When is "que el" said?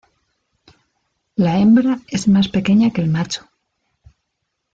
2.89-3.09